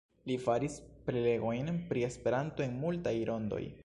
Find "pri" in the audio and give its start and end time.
1.91-2.05